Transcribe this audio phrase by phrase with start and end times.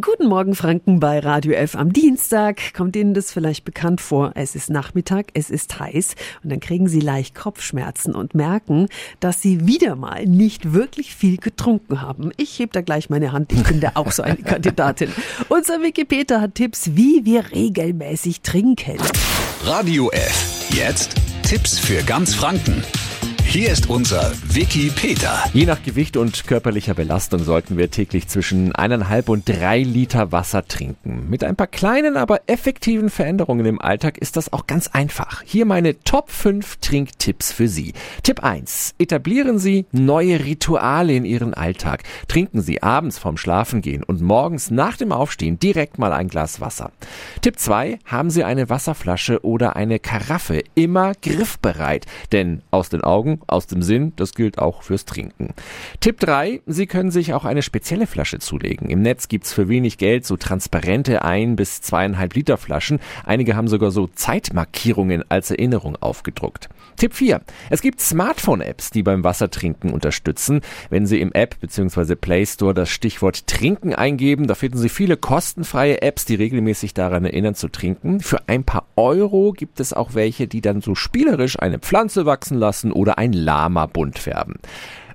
[0.00, 2.74] Guten Morgen Franken bei Radio F am Dienstag.
[2.74, 4.30] Kommt Ihnen das vielleicht bekannt vor?
[4.34, 8.86] Es ist Nachmittag, es ist heiß und dann kriegen Sie leicht Kopfschmerzen und merken,
[9.18, 12.30] dass Sie wieder mal nicht wirklich viel getrunken haben.
[12.36, 15.10] Ich heb da gleich meine Hand, ich bin da auch so eine Kandidatin.
[15.48, 18.96] Unser Wikipedia hat Tipps, wie wir regelmäßig trinken.
[19.64, 20.70] Radio F.
[20.70, 22.84] Jetzt Tipps für ganz Franken.
[23.52, 25.42] Hier ist unser Wiki Peter.
[25.52, 30.68] Je nach Gewicht und körperlicher Belastung sollten wir täglich zwischen eineinhalb und drei Liter Wasser
[30.68, 31.28] trinken.
[31.28, 35.42] Mit ein paar kleinen, aber effektiven Veränderungen im Alltag ist das auch ganz einfach.
[35.44, 37.92] Hier meine Top 5 Trinktipps für Sie.
[38.22, 38.94] Tipp 1.
[39.00, 42.04] Etablieren Sie neue Rituale in Ihren Alltag.
[42.28, 46.92] Trinken Sie abends vorm Schlafengehen und morgens nach dem Aufstehen direkt mal ein Glas Wasser.
[47.40, 47.98] Tipp 2.
[48.04, 53.82] Haben Sie eine Wasserflasche oder eine Karaffe immer griffbereit, denn aus den Augen aus dem
[53.82, 55.54] Sinn, das gilt auch fürs Trinken.
[56.00, 58.90] Tipp 3, Sie können sich auch eine spezielle Flasche zulegen.
[58.90, 63.00] Im Netz gibt's für wenig Geld so transparente ein bis zweieinhalb Liter Flaschen.
[63.24, 66.68] Einige haben sogar so Zeitmarkierungen als Erinnerung aufgedruckt.
[66.96, 67.40] Tipp 4.
[67.70, 70.60] Es gibt Smartphone-Apps, die beim Wassertrinken unterstützen.
[70.90, 72.14] Wenn Sie im App bzw.
[72.14, 77.24] Play Store das Stichwort Trinken eingeben, da finden Sie viele kostenfreie Apps, die regelmäßig daran
[77.24, 78.20] erinnern zu trinken.
[78.20, 82.58] Für ein paar Euro gibt es auch welche, die dann so spielerisch eine Pflanze wachsen
[82.58, 84.56] lassen oder ein Lama bunt färben.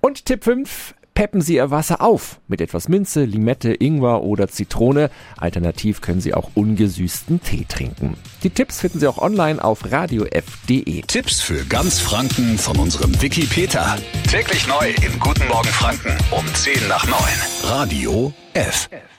[0.01, 5.09] Und Tipp 5, peppen Sie Ihr Wasser auf mit etwas Minze, Limette, Ingwer oder Zitrone.
[5.37, 8.15] Alternativ können Sie auch ungesüßten Tee trinken.
[8.43, 11.01] Die Tipps finden Sie auch online auf radiof.de.
[11.03, 13.97] Tipps für ganz Franken von unserem Wiki Peter.
[14.29, 17.17] Täglich neu im Guten Morgen Franken um 10 nach 9.
[17.63, 18.89] Radio F.
[18.91, 19.09] F.